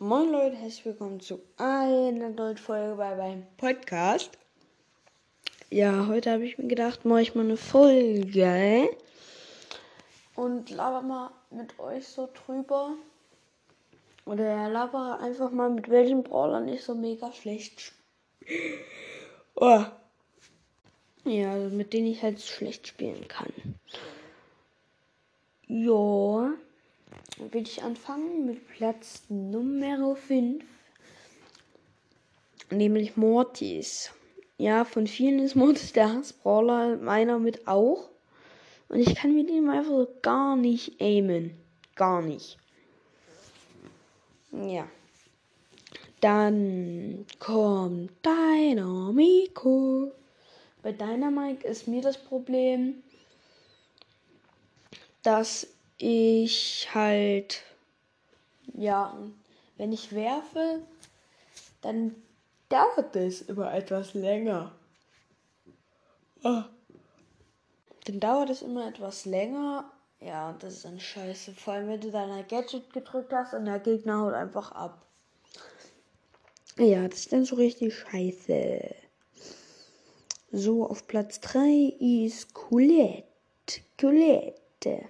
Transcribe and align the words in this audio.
Moin 0.00 0.30
Leute, 0.30 0.54
herzlich 0.54 0.84
willkommen 0.84 1.18
zu 1.18 1.40
einer 1.56 2.28
neuen 2.28 2.56
Folge 2.56 2.94
bei 2.94 3.16
meinem 3.16 3.44
Podcast. 3.56 4.30
Ja, 5.70 6.06
heute 6.06 6.30
habe 6.30 6.46
ich 6.46 6.56
mir 6.56 6.68
gedacht, 6.68 7.04
mache 7.04 7.22
ich 7.22 7.34
mal 7.34 7.44
eine 7.44 7.56
Folge 7.56 8.90
und 10.36 10.70
laber 10.70 11.02
mal 11.02 11.32
mit 11.50 11.76
euch 11.80 12.06
so 12.06 12.28
drüber. 12.32 12.92
Oder 14.24 14.68
laber 14.68 15.18
einfach 15.20 15.50
mal 15.50 15.68
mit 15.68 15.90
welchen 15.90 16.22
Brawlern 16.22 16.68
ich 16.68 16.84
so 16.84 16.94
mega 16.94 17.32
schlecht 17.32 17.92
oh. 19.56 19.82
Ja, 21.24 21.52
also 21.54 21.74
mit 21.74 21.92
denen 21.92 22.06
ich 22.06 22.22
halt 22.22 22.40
schlecht 22.40 22.86
spielen 22.86 23.26
kann. 23.26 23.52
Ja 25.66 26.52
will 27.38 27.62
ich 27.62 27.82
anfangen 27.82 28.46
mit 28.46 28.66
Platz 28.68 29.22
Nummer 29.28 30.16
5. 30.16 30.64
Nämlich 32.70 33.16
Mortis. 33.16 34.10
Ja, 34.58 34.84
von 34.84 35.06
vielen 35.06 35.38
ist 35.38 35.54
Mortis 35.54 35.92
der 35.92 36.12
Hassbrawler, 36.12 36.96
meiner 36.96 37.38
mit 37.38 37.68
auch. 37.68 38.10
Und 38.88 38.98
ich 39.00 39.14
kann 39.14 39.34
mit 39.34 39.48
ihm 39.50 39.70
einfach 39.70 40.06
gar 40.22 40.56
nicht 40.56 41.00
aimen. 41.00 41.56
Gar 41.94 42.22
nicht. 42.22 42.58
Ja. 44.52 44.88
Dann 46.20 47.24
kommt 47.38 48.10
Dynamico. 48.24 50.12
Bei 50.82 50.92
Dynamite 50.92 51.66
ist 51.66 51.86
mir 51.86 52.02
das 52.02 52.18
Problem, 52.18 53.02
dass 55.22 55.68
ich 55.98 56.88
halt, 56.94 57.62
ja, 58.74 59.16
wenn 59.76 59.92
ich 59.92 60.14
werfe, 60.14 60.82
dann 61.82 62.14
dauert 62.68 63.14
es 63.16 63.42
immer 63.42 63.72
etwas 63.74 64.14
länger. 64.14 64.72
Oh. 66.44 66.62
Dann 68.04 68.20
dauert 68.20 68.50
es 68.50 68.62
immer 68.62 68.88
etwas 68.88 69.24
länger. 69.24 69.90
Ja, 70.20 70.54
das 70.58 70.74
ist 70.74 70.84
dann 70.84 70.98
scheiße. 70.98 71.52
Vor 71.52 71.74
allem, 71.74 71.88
wenn 71.88 72.00
du 72.00 72.10
dein 72.10 72.46
Gadget 72.48 72.92
gedrückt 72.92 73.32
hast 73.32 73.54
und 73.54 73.66
der 73.66 73.78
Gegner 73.78 74.20
haut 74.20 74.34
einfach 74.34 74.72
ab. 74.72 75.04
Ja, 76.76 77.06
das 77.08 77.20
ist 77.20 77.32
dann 77.32 77.44
so 77.44 77.56
richtig 77.56 77.94
scheiße. 77.94 78.94
So, 80.50 80.88
auf 80.88 81.06
Platz 81.06 81.40
3 81.40 81.96
ist 81.98 82.54
Colette. 82.54 83.24
Colette. 84.00 85.08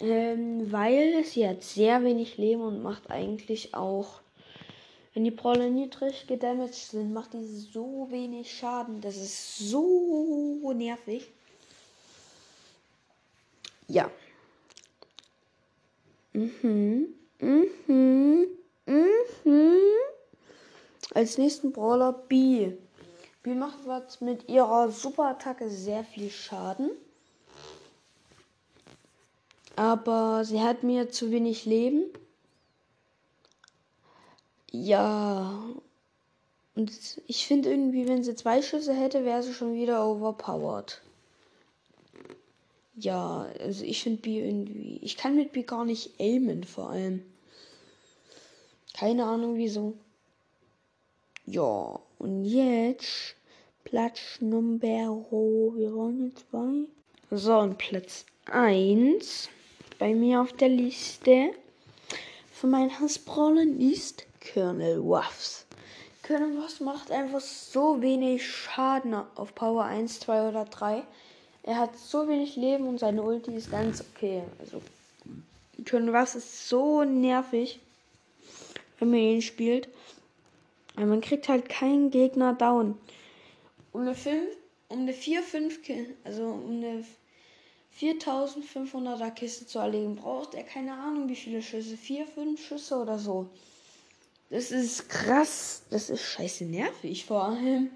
Ähm, 0.00 0.70
weil 0.70 1.24
sie 1.24 1.48
hat 1.48 1.62
sehr 1.62 2.04
wenig 2.04 2.36
Leben 2.36 2.62
und 2.62 2.82
macht 2.82 3.10
eigentlich 3.10 3.74
auch, 3.74 4.20
wenn 5.14 5.24
die 5.24 5.30
Brawler 5.30 5.70
niedrig 5.70 6.26
gedamaged 6.26 6.74
sind, 6.74 7.12
macht 7.12 7.32
die 7.32 7.44
so 7.46 8.08
wenig 8.10 8.52
Schaden. 8.52 9.00
Das 9.00 9.16
ist 9.16 9.56
so 9.58 10.72
nervig. 10.74 11.30
Ja. 13.88 14.10
Mhm. 16.34 17.14
Mhm. 17.38 17.68
Mhm. 17.86 19.76
Als 21.14 21.38
nächsten 21.38 21.72
Brawler 21.72 22.12
B. 22.12 22.72
B 23.42 23.54
macht 23.54 23.86
was 23.86 24.20
mit 24.20 24.48
ihrer 24.48 24.90
Superattacke 24.90 25.70
sehr 25.70 26.04
viel 26.04 26.28
Schaden. 26.28 26.90
Aber 29.76 30.44
sie 30.44 30.60
hat 30.60 30.82
mir 30.82 31.10
zu 31.10 31.30
wenig 31.30 31.66
Leben. 31.66 32.04
Ja. 34.70 35.62
Und 36.74 36.92
ich 37.26 37.46
finde 37.46 37.70
irgendwie, 37.70 38.08
wenn 38.08 38.24
sie 38.24 38.34
zwei 38.34 38.62
Schüsse 38.62 38.94
hätte, 38.94 39.24
wäre 39.24 39.42
sie 39.42 39.54
schon 39.54 39.74
wieder 39.74 40.06
overpowered. 40.06 41.00
Ja, 42.96 43.46
also 43.60 43.84
ich 43.84 44.02
finde 44.02 44.22
B 44.22 44.40
irgendwie. 44.40 44.98
Ich 45.02 45.18
kann 45.18 45.36
mit 45.36 45.52
B 45.52 45.62
gar 45.62 45.84
nicht 45.84 46.18
aimen, 46.18 46.64
vor 46.64 46.90
allem. 46.90 47.22
Keine 48.94 49.24
Ahnung 49.26 49.56
wieso. 49.56 49.94
Ja, 51.44 52.00
und 52.18 52.44
jetzt 52.46 53.34
Platz 53.84 54.40
Nummer. 54.40 54.80
Wir 54.80 55.94
waren 55.94 56.28
jetzt 56.28 56.50
bei. 56.50 57.36
So, 57.36 57.58
und 57.58 57.76
Platz 57.76 58.24
1 58.46 59.50
bei 59.98 60.14
mir 60.14 60.40
auf 60.40 60.52
der 60.52 60.68
Liste 60.68 61.52
von 62.52 62.70
meinen 62.70 62.98
Hassbrawlern 62.98 63.80
ist 63.80 64.26
Colonel 64.52 64.98
Ruffs. 64.98 65.66
Colonel 66.26 66.58
Ruffs 66.58 66.80
macht 66.80 67.10
einfach 67.10 67.40
so 67.40 68.00
wenig 68.00 68.46
Schaden 68.46 69.14
auf 69.14 69.54
Power 69.54 69.84
1, 69.84 70.20
2 70.20 70.48
oder 70.48 70.64
3. 70.64 71.02
Er 71.62 71.76
hat 71.78 71.96
so 71.98 72.28
wenig 72.28 72.56
Leben 72.56 72.86
und 72.86 72.98
seine 72.98 73.22
Ulti 73.22 73.54
ist 73.54 73.70
ganz 73.70 74.02
okay. 74.14 74.42
Also 74.58 74.82
Colonel 75.88 76.14
Ruffs 76.14 76.34
ist 76.34 76.68
so 76.68 77.04
nervig, 77.04 77.80
wenn 78.98 79.10
man 79.10 79.20
ihn 79.20 79.42
spielt. 79.42 79.88
Aber 80.96 81.06
man 81.06 81.20
kriegt 81.20 81.48
halt 81.48 81.68
keinen 81.68 82.10
Gegner 82.10 82.54
down. 82.54 82.98
Um 83.92 84.02
eine 84.02 84.14
5, 84.14 84.56
um 84.88 85.00
eine 85.00 85.12
4, 85.12 85.42
5, 85.42 85.80
also 86.24 86.44
um 86.44 86.70
eine 86.70 87.04
4500er 88.00 89.30
Kiste 89.30 89.66
zu 89.66 89.78
erlegen, 89.78 90.16
braucht 90.16 90.54
er 90.54 90.64
keine 90.64 90.92
Ahnung 90.94 91.28
wie 91.28 91.36
viele 91.36 91.62
Schüsse. 91.62 91.96
Vier, 91.96 92.26
fünf 92.26 92.66
Schüsse 92.66 92.96
oder 92.96 93.18
so. 93.18 93.48
Das 94.50 94.70
ist 94.70 95.08
krass. 95.08 95.82
Das 95.90 96.10
ist 96.10 96.22
scheiße 96.22 96.64
nervig 96.64 97.24
vor 97.24 97.44
allem. 97.44 97.90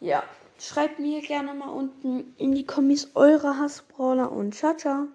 Ja, 0.00 0.22
schreibt 0.58 0.98
mir 0.98 1.20
gerne 1.22 1.54
mal 1.54 1.70
unten 1.70 2.34
in 2.36 2.54
die 2.54 2.66
Kommis 2.66 3.10
eure 3.14 3.58
Hassbrawler 3.58 4.30
und 4.30 4.54
ciao, 4.54 4.76
ciao. 4.76 5.08